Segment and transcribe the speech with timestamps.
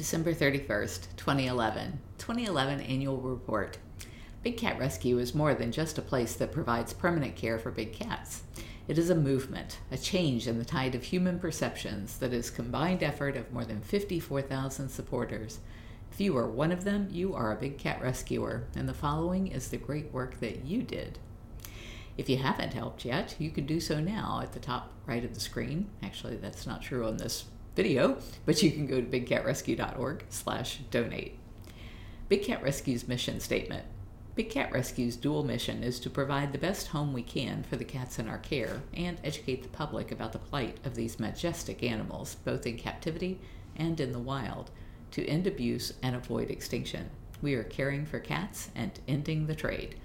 [0.00, 2.00] December 31st, 2011.
[2.16, 3.76] 2011 Annual Report.
[4.42, 7.92] Big Cat Rescue is more than just a place that provides permanent care for big
[7.92, 8.44] cats.
[8.88, 13.02] It is a movement, a change in the tide of human perceptions that is combined
[13.02, 15.58] effort of more than 54,000 supporters.
[16.10, 19.48] If you are one of them, you are a big cat rescuer, and the following
[19.48, 21.18] is the great work that you did.
[22.16, 25.34] If you haven't helped yet, you can do so now at the top right of
[25.34, 25.90] the screen.
[26.02, 27.44] Actually, that's not true on this
[27.76, 31.38] video, but you can go to bigcatrescue.org slash donate.
[32.28, 33.84] Big Cat Rescue's mission statement.
[34.36, 37.84] Big Cat Rescue's dual mission is to provide the best home we can for the
[37.84, 42.36] cats in our care and educate the public about the plight of these majestic animals,
[42.44, 43.40] both in captivity
[43.76, 44.70] and in the wild,
[45.10, 47.10] to end abuse and avoid extinction.
[47.42, 49.96] We are caring for cats and ending the trade.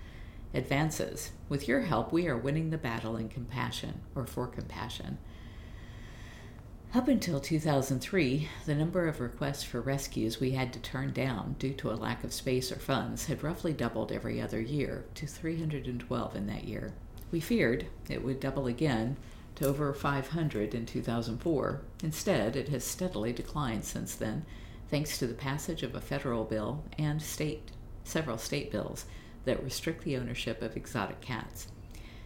[0.53, 1.31] Advances.
[1.47, 5.17] With your help, we are winning the battle in compassion, or for compassion.
[6.95, 11.73] Up until 2003, the number of requests for rescues we had to turn down due
[11.73, 16.35] to a lack of space or funds had roughly doubled every other year to 312
[16.37, 16.93] in that year.
[17.33, 19.17] We feared it would double again
[19.55, 21.81] to over 500 in 2004.
[22.01, 24.45] Instead, it has steadily declined since then,
[24.89, 27.71] thanks to the passage of a federal bill and state
[28.05, 29.03] several state bills
[29.43, 31.67] that restrict the ownership of exotic cats.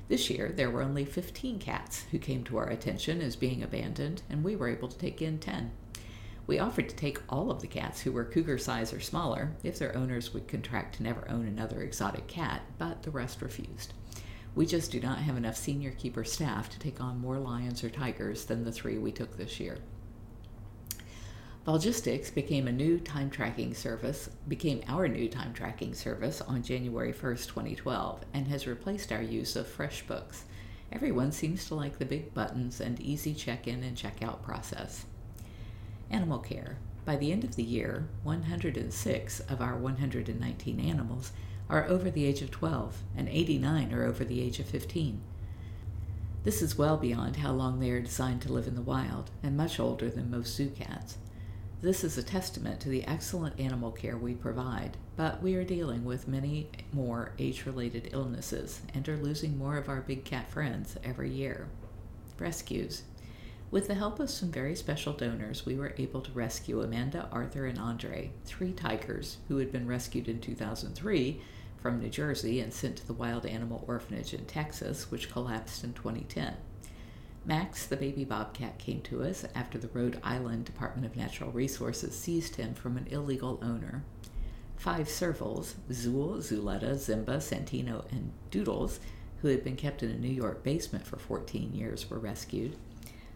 [0.09, 4.23] This year, there were only 15 cats who came to our attention as being abandoned,
[4.27, 5.71] and we were able to take in 10.
[6.47, 9.77] We offered to take all of the cats who were cougar size or smaller if
[9.77, 13.93] their owners would contract to never own another exotic cat, but the rest refused.
[14.55, 17.91] We just do not have enough senior keeper staff to take on more lions or
[17.91, 19.77] tigers than the three we took this year.
[21.67, 27.11] Volgistics became a new time tracking service, became our new time tracking service on January
[27.11, 30.43] 1st, 2012, and has replaced our use of FreshBooks.
[30.91, 35.05] Everyone seems to like the big buttons and easy check in and check out process.
[36.09, 36.77] Animal care.
[37.03, 41.33] By the end of the year, 106 of our 119 animals
[41.69, 45.21] are over the age of 12, and 89 are over the age of 15.
[46.45, 49.57] This is well beyond how long they are designed to live in the wild, and
[49.57, 51.17] much older than most zoo cats.
[51.81, 56.03] This is a testament to the excellent animal care we provide, but we are dealing
[56.03, 60.97] with many more age related illnesses and are losing more of our big cat friends
[61.05, 61.69] every year.
[62.37, 63.03] Rescues.
[63.71, 67.65] With the help of some very special donors, we were able to rescue Amanda, Arthur,
[67.65, 71.41] and Andre, three tigers who had been rescued in 2003
[71.77, 75.93] from New Jersey and sent to the Wild Animal Orphanage in Texas, which collapsed in
[75.93, 76.57] 2010.
[77.45, 82.17] Max, the baby bobcat, came to us after the Rhode Island Department of Natural Resources
[82.17, 84.03] seized him from an illegal owner.
[84.75, 88.99] Five servals, Zool, Zuletta, Zimba, Santino, and Doodles,
[89.41, 92.75] who had been kept in a New York basement for 14 years, were rescued.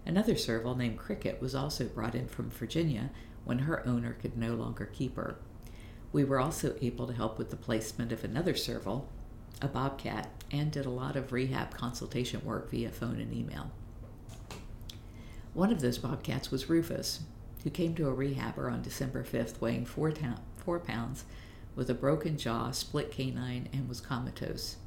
[0.06, 3.10] Another serval named Cricket was also brought in from Virginia
[3.46, 5.38] when her owner could no longer keep her.
[6.12, 9.10] We were also able to help with the placement of another serval,
[9.62, 13.72] a bobcat, and did a lot of rehab consultation work via phone and email.
[15.54, 17.22] One of those bobcats was Rufus,
[17.64, 21.26] who came to a rehabber on December 5th weighing four, ta- four pounds
[21.76, 24.78] with a broken jaw, split canine, and was comatose.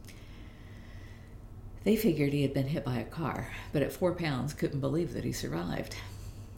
[1.84, 5.15] They figured he had been hit by a car, but at four pounds couldn't believe
[5.15, 5.94] that he survived.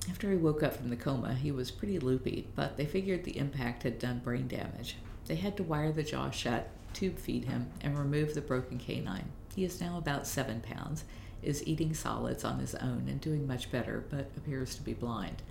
[0.08, 3.36] After he woke up from the coma, he was pretty loopy, but they figured the
[3.36, 4.96] impact had done brain damage.
[5.26, 9.28] They had to wire the jaw shut, tube feed him, and remove the broken canine.
[9.54, 11.04] He is now about seven pounds
[11.42, 15.42] is eating solids on his own and doing much better, but appears to be blind.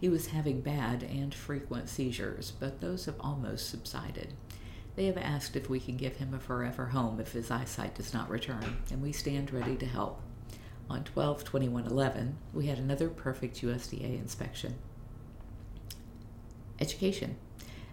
[0.00, 4.34] He was having bad and frequent seizures, but those have almost subsided.
[4.96, 8.14] They have asked if we can give him a forever home if his eyesight does
[8.14, 10.20] not return, and we stand ready to help.
[10.88, 14.74] On 12 21 11, we had another perfect USDA inspection.
[16.78, 17.36] Education.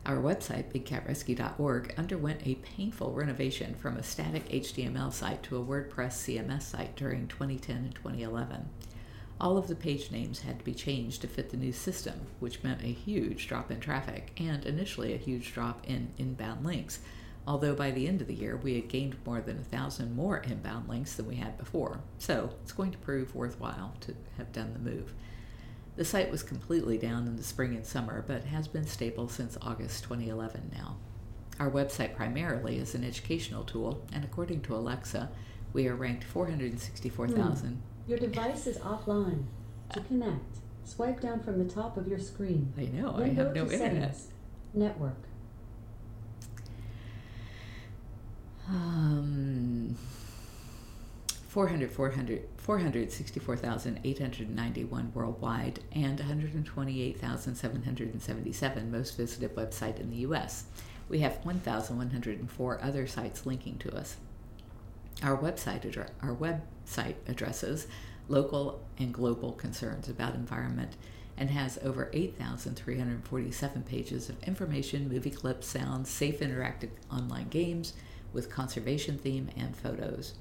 [0.03, 6.13] Our website, bigcatrescue.org, underwent a painful renovation from a static HTML site to a WordPress
[6.13, 8.67] CMS site during 2010 and 2011.
[9.39, 12.63] All of the page names had to be changed to fit the new system, which
[12.63, 16.99] meant a huge drop in traffic and initially a huge drop in inbound links,
[17.45, 20.39] although by the end of the year we had gained more than a thousand more
[20.39, 22.01] inbound links than we had before.
[22.17, 25.13] So it's going to prove worthwhile to have done the move.
[25.95, 29.57] The site was completely down in the spring and summer, but has been stable since
[29.61, 30.97] August 2011 now.
[31.59, 35.29] Our website primarily is an educational tool, and according to Alexa,
[35.73, 37.69] we are ranked 464,000.
[37.69, 38.09] Hmm.
[38.09, 39.43] Your device is offline.
[39.93, 42.73] To connect, swipe down from the top of your screen.
[42.77, 44.17] I know, then I have no internet.
[44.73, 45.17] Network.
[48.69, 49.60] Um,
[51.51, 60.63] 400, 400, 464,891 worldwide, and 128,777 most visited website in the US.
[61.09, 64.15] We have 1,104 other sites linking to us.
[65.21, 67.87] Our website, address, our website addresses
[68.29, 70.95] local and global concerns about environment
[71.35, 77.91] and has over 8,347 pages of information, movie clips, sounds, safe interactive online games
[78.31, 80.35] with conservation theme and photos.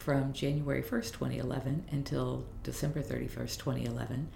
[0.00, 4.30] From January 1st, 2011 until December 31st, 2011,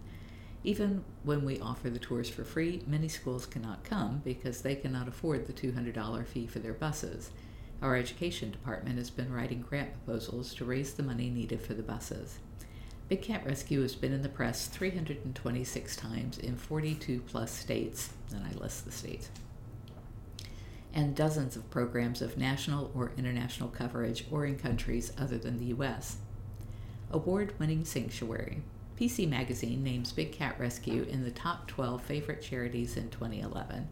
[0.62, 5.08] Even when we offer the tours for free, many schools cannot come because they cannot
[5.08, 7.30] afford the $200 fee for their buses.
[7.82, 11.82] Our education department has been writing grant proposals to raise the money needed for the
[11.82, 12.38] buses.
[13.08, 18.44] Big Cat Rescue has been in the press 326 times in 42 plus states, and
[18.46, 19.30] I list the states,
[20.92, 25.66] and dozens of programs of national or international coverage or in countries other than the
[25.66, 26.18] U.S.
[27.10, 28.60] Award winning Sanctuary.
[29.00, 33.88] PC Magazine names Big Cat Rescue in the top 12 favorite charities in 2011.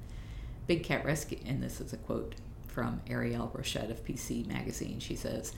[0.67, 2.35] Big Cat Rescue, and this is a quote
[2.67, 5.55] from Arielle Rochette of PC Magazine, she says,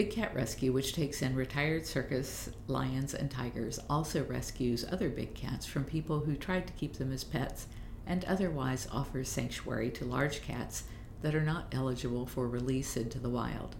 [0.00, 5.34] Big Cat Rescue, which takes in retired circus lions and tigers, also rescues other big
[5.34, 7.66] cats from people who tried to keep them as pets
[8.06, 10.84] and otherwise offers sanctuary to large cats
[11.20, 13.76] that are not eligible for release into the wild.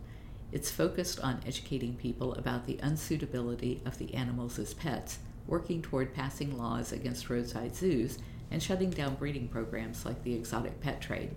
[0.52, 6.12] It's focused on educating people about the unsuitability of the animals as pets, working toward
[6.12, 8.18] passing laws against roadside zoos,
[8.50, 11.34] and shutting down breeding programs like the exotic pet trade.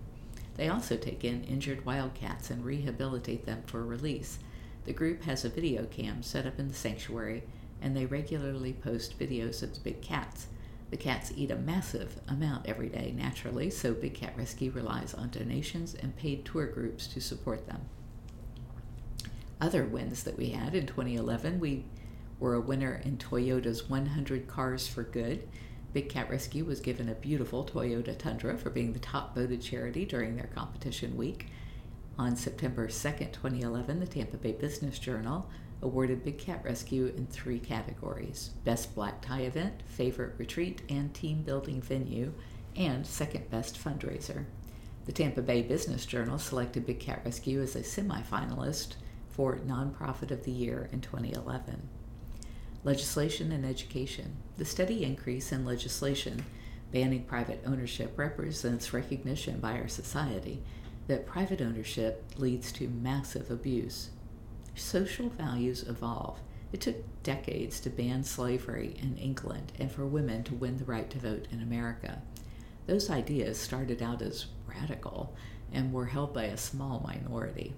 [0.57, 4.39] They also take in injured wildcats and rehabilitate them for release.
[4.85, 7.43] The group has a video cam set up in the sanctuary,
[7.81, 10.47] and they regularly post videos of the big cats.
[10.89, 15.31] The cats eat a massive amount every day, naturally, so Big Cat Rescue relies on
[15.31, 17.81] donations and paid tour groups to support them.
[19.59, 21.85] Other wins that we had in 2011, we
[22.39, 25.47] were a winner in Toyota's 100 Cars for Good.
[25.93, 30.05] Big Cat Rescue was given a beautiful Toyota Tundra for being the top voted charity
[30.05, 31.47] during their competition week.
[32.17, 35.49] On September 2, 2011, the Tampa Bay Business Journal
[35.81, 41.41] awarded Big Cat Rescue in three categories Best Black Tie Event, Favorite Retreat and Team
[41.41, 42.31] Building Venue,
[42.75, 44.45] and Second Best Fundraiser.
[45.05, 48.95] The Tampa Bay Business Journal selected Big Cat Rescue as a semifinalist
[49.29, 51.89] for Nonprofit of the Year in 2011.
[52.83, 54.37] Legislation and education.
[54.57, 56.45] The steady increase in legislation
[56.91, 60.61] banning private ownership represents recognition by our society
[61.07, 64.09] that private ownership leads to massive abuse.
[64.75, 66.39] Social values evolve.
[66.71, 71.09] It took decades to ban slavery in England and for women to win the right
[71.11, 72.21] to vote in America.
[72.87, 75.35] Those ideas started out as radical
[75.71, 77.73] and were held by a small minority.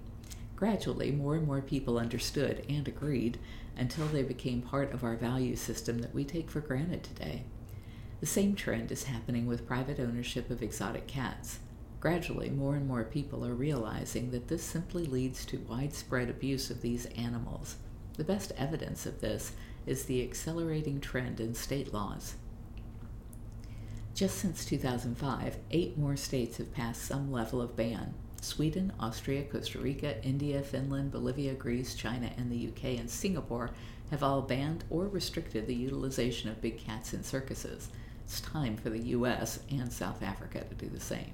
[0.54, 3.38] Gradually, more and more people understood and agreed
[3.76, 7.44] until they became part of our value system that we take for granted today.
[8.20, 11.58] The same trend is happening with private ownership of exotic cats.
[12.00, 16.82] Gradually, more and more people are realizing that this simply leads to widespread abuse of
[16.82, 17.76] these animals.
[18.16, 19.52] The best evidence of this
[19.86, 22.34] is the accelerating trend in state laws.
[24.14, 28.14] Just since 2005, eight more states have passed some level of ban.
[28.40, 33.70] Sweden, Austria, Costa Rica, India, Finland, Bolivia, Greece, China, and the UK and Singapore
[34.10, 37.88] have all banned or restricted the utilization of big cats in circuses.
[38.24, 41.32] It's time for the US and South Africa to do the same.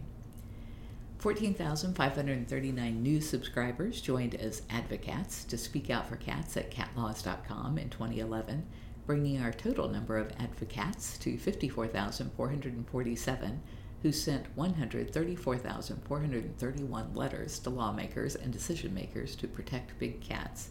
[1.23, 8.67] 14,539 new subscribers joined as advocates to speak out for cats at catlaws.com in 2011,
[9.07, 13.63] bringing our total number of advocates to 54,447,
[14.03, 20.71] who sent 134,431 letters to lawmakers and decision makers to protect big cats.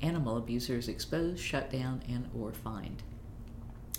[0.00, 3.02] Animal abusers exposed, shut down, and or fined.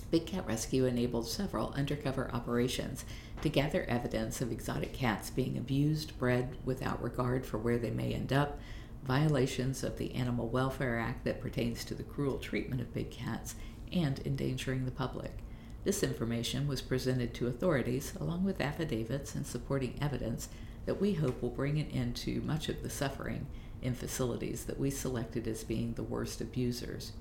[0.09, 3.03] Big Cat Rescue enabled several undercover operations
[3.41, 8.13] to gather evidence of exotic cats being abused, bred without regard for where they may
[8.13, 8.57] end up,
[9.03, 13.55] violations of the Animal Welfare Act that pertains to the cruel treatment of big cats,
[13.91, 15.39] and endangering the public.
[15.83, 20.49] This information was presented to authorities along with affidavits and supporting evidence
[20.85, 23.45] that we hope will bring an end to much of the suffering
[23.81, 27.11] in facilities that we selected as being the worst abusers.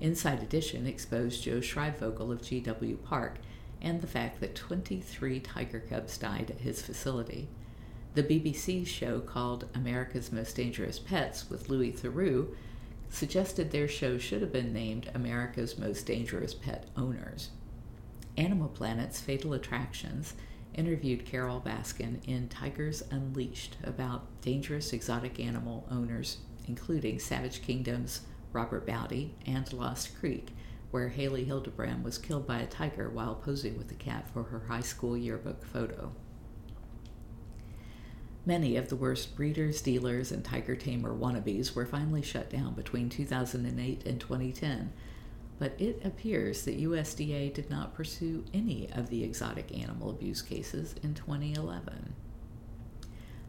[0.00, 3.36] Inside Edition exposed Joe Schreibvogel of GW Park
[3.80, 7.48] and the fact that 23 tiger cubs died at his facility.
[8.14, 12.48] The BBC show called America's Most Dangerous Pets with Louis Theroux
[13.10, 17.50] suggested their show should have been named America's Most Dangerous Pet Owners.
[18.36, 20.34] Animal Planet's Fatal Attractions
[20.74, 28.86] interviewed Carole Baskin in Tigers Unleashed about dangerous exotic animal owners, including Savage Kingdom's Robert
[28.86, 30.50] Baudy and Lost Creek,
[30.90, 34.60] where Haley Hildebrand was killed by a tiger while posing with the cat for her
[34.68, 36.12] high school yearbook photo.
[38.46, 43.10] Many of the worst breeders, dealers, and tiger tamer wannabes were finally shut down between
[43.10, 44.90] 2008 and 2010,
[45.58, 50.94] but it appears that USDA did not pursue any of the exotic animal abuse cases
[51.02, 52.14] in 2011.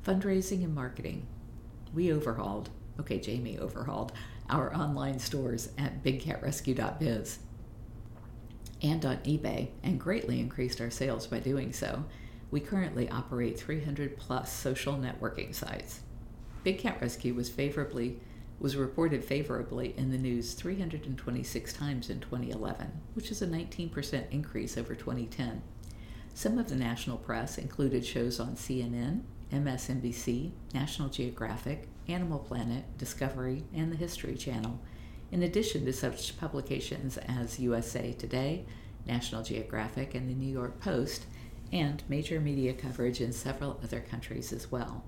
[0.06, 1.25] Fundraising and marketing.
[1.94, 4.12] We overhauled, okay, Jamie overhauled,
[4.50, 7.39] our online stores at bigcatrescue.biz
[8.82, 12.06] and on eBay and greatly increased our sales by doing so.
[12.51, 16.01] We currently operate 300 plus social networking sites.
[16.63, 18.20] Big Cat Rescue was favorably
[18.60, 24.77] was reported favorably in the news 326 times in 2011, which is a 19% increase
[24.77, 25.62] over 2010.
[26.34, 33.63] Some of the national press included shows on CNN, MSNBC, National Geographic, Animal Planet, Discovery,
[33.74, 34.80] and the History Channel,
[35.32, 38.66] in addition to such publications as USA Today,
[39.06, 41.25] National Geographic, and the New York Post,
[41.72, 45.04] and major media coverage in several other countries as well.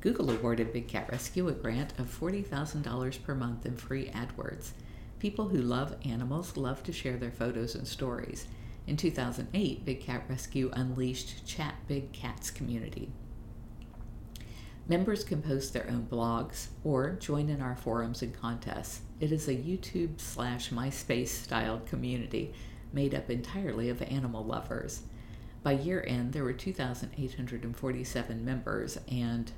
[0.00, 4.72] Google awarded Big Cat Rescue a grant of $40,000 per month in free AdWords.
[5.20, 8.48] People who love animals love to share their photos and stories.
[8.88, 13.12] In 2008, Big Cat Rescue unleashed Chat Big Cats community.
[14.88, 19.02] Members can post their own blogs or join in our forums and contests.
[19.20, 22.52] It is a YouTube slash MySpace styled community
[22.92, 25.02] made up entirely of animal lovers.
[25.62, 29.52] By year end, there were 2,847 members and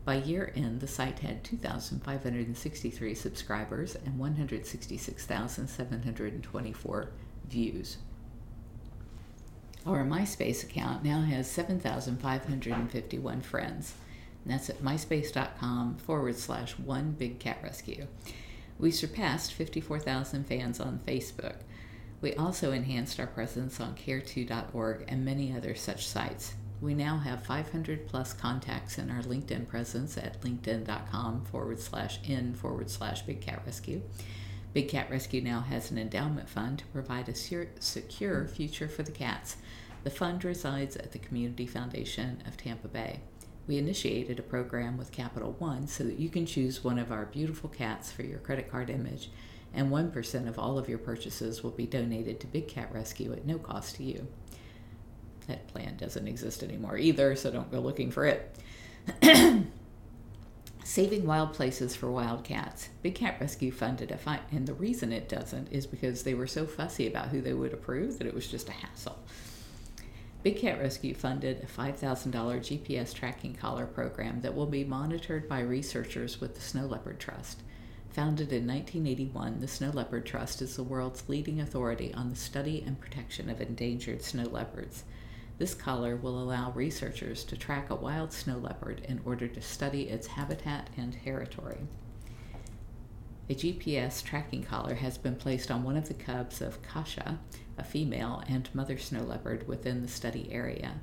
[0.04, 7.12] By year end, the site had 2,563 subscribers and 166,724
[7.48, 7.98] views.
[9.86, 13.94] Our MySpace account now has 7,551 friends.
[14.44, 18.08] And that's at myspace.com forward slash one big cat rescue.
[18.80, 21.58] We surpassed 54,000 fans on Facebook.
[22.22, 26.54] We also enhanced our presence on care2.org and many other such sites.
[26.82, 32.56] We now have 500 plus contacts in our LinkedIn presence at linkedin.com forward slash in
[32.56, 34.02] forward slash Big Cat Rescue.
[34.74, 37.36] Big Cat Rescue now has an endowment fund to provide a
[37.80, 39.58] secure future for the cats.
[40.04, 43.20] The fund resides at the Community Foundation of Tampa Bay.
[43.68, 47.26] We initiated a program with Capital One so that you can choose one of our
[47.26, 49.30] beautiful cats for your credit card image,
[49.74, 53.46] and 1% of all of your purchases will be donated to Big Cat Rescue at
[53.46, 54.28] no cost to you.
[55.48, 58.56] That plan doesn't exist anymore either, so don't go looking for it.
[60.84, 62.90] Saving Wild Places for Wild Cats.
[63.02, 66.48] Big Cat Rescue funded a fight, and the reason it doesn't is because they were
[66.48, 69.20] so fussy about who they would approve that it was just a hassle.
[70.44, 75.60] Big Cat Rescue funded a $5,000 GPS tracking collar program that will be monitored by
[75.60, 77.62] researchers with the Snow Leopard Trust.
[78.10, 82.84] Founded in 1981, the Snow Leopard Trust is the world's leading authority on the study
[82.84, 85.04] and protection of endangered snow leopards.
[85.60, 90.10] This collar will allow researchers to track a wild snow leopard in order to study
[90.10, 91.82] its habitat and territory.
[93.52, 97.38] A GPS tracking collar has been placed on one of the cubs of Kasha,
[97.78, 100.94] a female and mother snow leopard within the study area.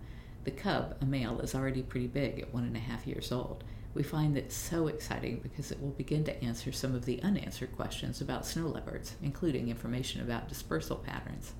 [0.44, 3.64] The cub, a male, is already pretty big at one and a half years old.
[3.92, 7.76] We find that so exciting because it will begin to answer some of the unanswered
[7.76, 11.52] questions about snow leopards, including information about dispersal patterns.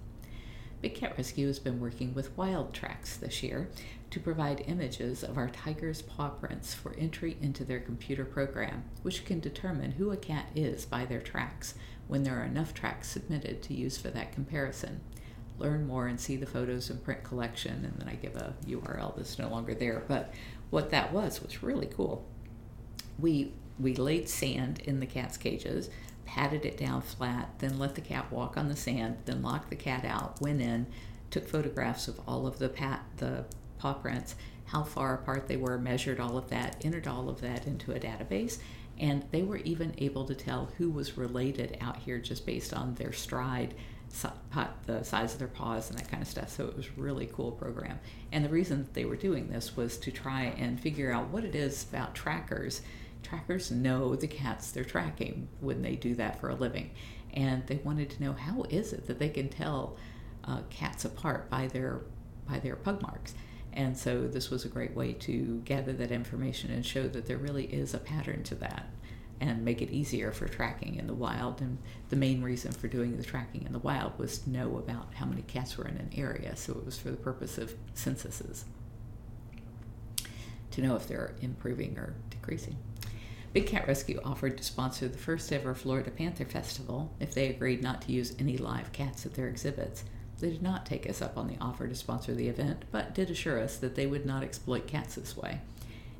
[0.80, 3.68] Big Cat Rescue has been working with Wild Tracks this year
[4.10, 9.24] to provide images of our tiger's paw prints for entry into their computer program, which
[9.24, 11.74] can determine who a cat is by their tracks
[12.06, 15.00] when there are enough tracks submitted to use for that comparison.
[15.58, 19.16] Learn more and see the photos and print collection, and then I give a URL
[19.16, 20.02] that's no longer there.
[20.08, 20.32] But
[20.70, 22.24] what that was was really cool.
[23.18, 25.90] We we laid sand in the cat's cages,
[26.24, 29.76] patted it down flat, then let the cat walk on the sand, then locked the
[29.76, 30.86] cat out, went in,
[31.30, 33.44] took photographs of all of the pat the
[33.78, 34.34] paw prints,
[34.66, 38.00] how far apart they were, measured all of that, entered all of that into a
[38.00, 38.58] database,
[38.98, 42.94] and they were even able to tell who was related out here just based on
[42.94, 43.74] their stride
[44.86, 46.48] the size of their paws and that kind of stuff.
[46.48, 48.00] So it was really cool program.
[48.32, 51.44] And the reason that they were doing this was to try and figure out what
[51.44, 52.82] it is about trackers.
[53.22, 56.90] Trackers know the cats they're tracking when they do that for a living.
[57.34, 59.96] And they wanted to know how is it that they can tell
[60.44, 62.00] uh, cats apart by their
[62.48, 63.34] by their pug marks
[63.72, 67.38] and so this was a great way to gather that information and show that there
[67.38, 68.88] really is a pattern to that
[69.40, 71.60] and make it easier for tracking in the wild.
[71.60, 75.14] And the main reason for doing the tracking in the wild was to know about
[75.14, 76.56] how many cats were in an area.
[76.56, 78.64] So it was for the purpose of censuses
[80.72, 82.76] to know if they're improving or decreasing.
[83.52, 87.82] Big Cat Rescue offered to sponsor the first ever Florida Panther Festival if they agreed
[87.82, 90.04] not to use any live cats at their exhibits.
[90.40, 93.30] They did not take us up on the offer to sponsor the event, but did
[93.30, 95.60] assure us that they would not exploit cats this way.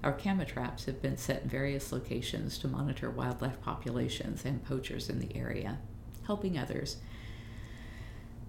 [0.03, 5.09] Our camera traps have been set in various locations to monitor wildlife populations and poachers
[5.09, 5.79] in the area,
[6.27, 6.97] helping others.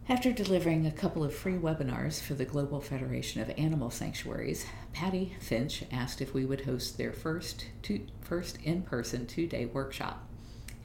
[0.08, 5.36] After delivering a couple of free webinars for the Global Federation of Animal Sanctuaries, Patty
[5.40, 10.29] Finch asked if we would host their first, two, first in-person two-day workshop.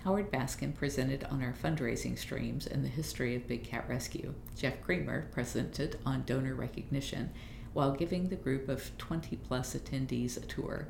[0.04, 4.34] Howard Baskin presented on our fundraising streams and the history of Big Cat Rescue.
[4.54, 7.30] Jeff Creamer presented on donor recognition
[7.72, 10.88] while giving the group of 20 plus attendees a tour.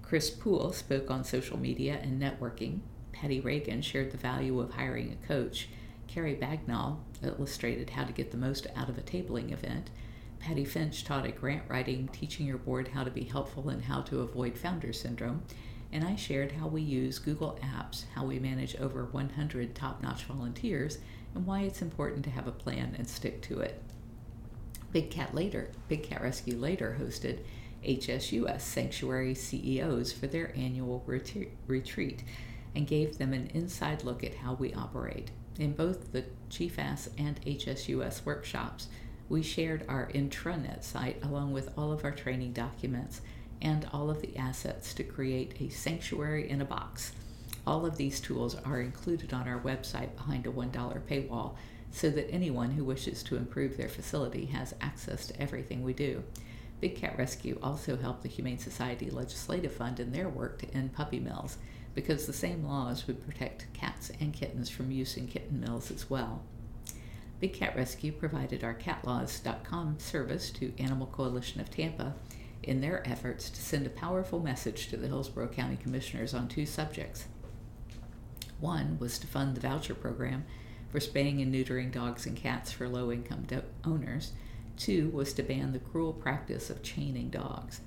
[0.00, 2.80] Chris Poole spoke on social media and networking.
[3.12, 5.68] Patty Reagan shared the value of hiring a coach.
[6.08, 9.90] Carrie Bagnall illustrated how to get the most out of a tabling event.
[10.38, 14.00] Patty Finch taught a grant writing, teaching your board how to be helpful and how
[14.00, 15.42] to avoid founder syndrome
[15.94, 20.24] and I shared how we use Google Apps, how we manage over 100 top notch
[20.24, 20.98] volunteers,
[21.36, 23.80] and why it's important to have a plan and stick to it.
[24.90, 27.38] Big Cat later, Big Cat Rescue later hosted
[27.84, 32.24] HSUS Sanctuary CEOs for their annual retreat
[32.74, 35.30] and gave them an inside look at how we operate.
[35.60, 38.88] In both the GFAS and HSUS workshops,
[39.28, 43.20] we shared our intranet site along with all of our training documents
[43.64, 47.12] and all of the assets to create a sanctuary in a box.
[47.66, 50.70] All of these tools are included on our website behind a $1
[51.08, 51.54] paywall
[51.90, 56.22] so that anyone who wishes to improve their facility has access to everything we do.
[56.80, 60.92] Big Cat Rescue also helped the Humane Society Legislative Fund in their work to end
[60.92, 61.56] puppy mills
[61.94, 66.10] because the same laws would protect cats and kittens from use in kitten mills as
[66.10, 66.42] well.
[67.40, 72.14] Big Cat Rescue provided our catlaws.com service to Animal Coalition of Tampa
[72.64, 76.66] in their efforts to send a powerful message to the Hillsborough County Commissioners on two
[76.66, 77.26] subjects.
[78.60, 80.44] One was to fund the voucher program
[80.90, 84.32] for spaying and neutering dogs and cats for low income do- owners.
[84.76, 87.80] Two was to ban the cruel practice of chaining dogs.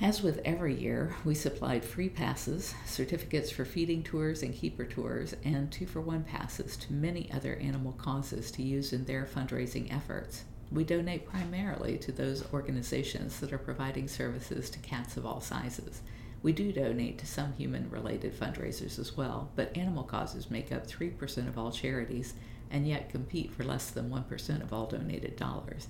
[0.00, 5.36] As with every year, we supplied free passes, certificates for feeding tours and keeper tours,
[5.44, 9.94] and two for one passes to many other animal causes to use in their fundraising
[9.94, 10.44] efforts.
[10.72, 16.00] We donate primarily to those organizations that are providing services to cats of all sizes.
[16.42, 20.86] We do donate to some human related fundraisers as well, but animal causes make up
[20.86, 22.34] 3% of all charities
[22.70, 25.88] and yet compete for less than 1% of all donated dollars.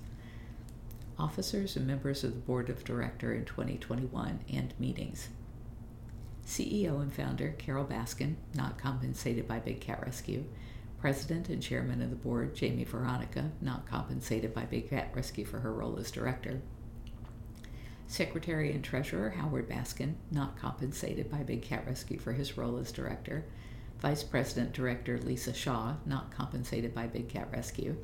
[1.17, 5.29] Officers and members of the Board of Director in 2021 and meetings.
[6.45, 10.43] CEO and founder Carole Baskin, not compensated by Big Cat Rescue,
[11.03, 15.59] President and Chairman of the Board, Jamie Veronica, not compensated by Big Cat Rescue for
[15.59, 16.61] her role as Director.
[18.07, 22.93] Secretary and Treasurer Howard Baskin, not compensated by Big Cat Rescue for his role as
[22.93, 23.43] Director.
[23.99, 27.97] Vice President Director Lisa Shaw, not compensated by Big Cat Rescue.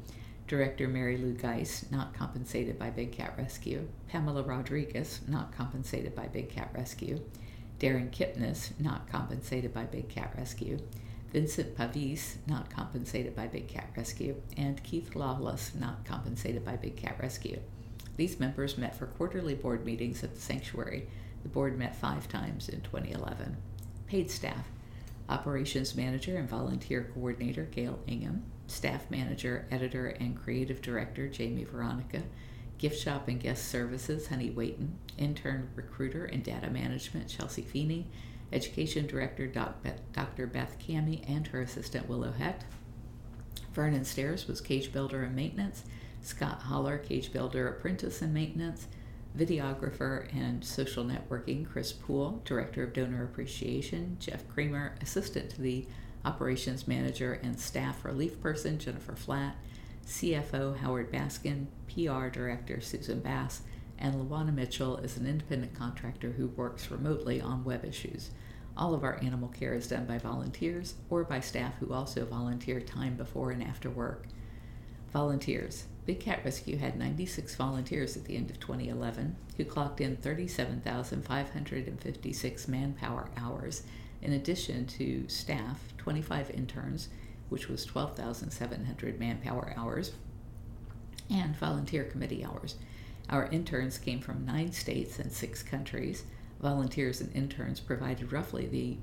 [0.49, 3.87] Director Mary Lou Geis, not compensated by Big Cat Rescue.
[4.09, 7.21] Pamela Rodriguez, not compensated by Big Cat Rescue.
[7.79, 10.79] Darren Kipnis, not compensated by Big Cat Rescue.
[11.31, 14.35] Vincent Pavis, not compensated by Big Cat Rescue.
[14.57, 17.59] And Keith Lawless, not compensated by Big Cat Rescue.
[18.17, 21.07] These members met for quarterly board meetings at the sanctuary.
[21.43, 23.57] The board met five times in 2011.
[24.07, 24.67] Paid staff
[25.29, 32.23] Operations Manager and Volunteer Coordinator Gail Ingham, Staff Manager, Editor, and Creative Director Jamie Veronica,
[32.79, 38.07] Gift Shop and Guest Services Honey Waiton, Intern Recruiter and Data Management Chelsea Feeney,
[38.51, 40.47] Education Director Dr.
[40.47, 42.65] Beth Cami and her assistant Willow Hecht.
[43.73, 45.83] Vernon Stairs was Cage Builder and Maintenance,
[46.21, 48.87] Scott Holler, Cage Builder Apprentice and Maintenance,
[49.37, 51.65] videographer and social networking.
[51.69, 54.17] Chris Poole, Director of Donor Appreciation.
[54.19, 55.85] Jeff Creamer, Assistant to the
[56.25, 59.55] Operations Manager and Staff Relief Person Jennifer Flatt,
[60.05, 63.61] CFO Howard Baskin, PR Director Susan Bass,
[63.99, 68.31] and Luana Mitchell is an independent contractor who works remotely on web issues.
[68.77, 72.79] All of our animal care is done by volunteers or by staff who also volunteer
[72.79, 74.27] time before and after work.
[75.11, 75.83] Volunteers.
[76.05, 82.67] Big Cat Rescue had 96 volunteers at the end of 2011 who clocked in 37,556
[82.67, 83.83] manpower hours,
[84.21, 87.09] in addition to staff, 25 interns,
[87.49, 90.13] which was 12,700 manpower hours,
[91.29, 92.75] and volunteer committee hours.
[93.29, 96.23] Our interns came from nine states and six countries.
[96.61, 98.97] Volunteers and interns provided roughly the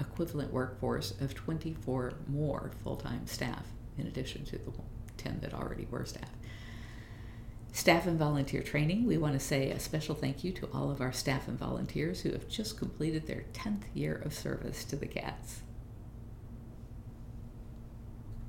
[0.00, 3.66] equivalent workforce of 24 more full time staff,
[3.98, 4.72] in addition to the
[5.18, 6.30] 10 that already were staff.
[7.72, 11.02] Staff and volunteer training, we want to say a special thank you to all of
[11.02, 15.06] our staff and volunteers who have just completed their 10th year of service to the
[15.06, 15.60] cats.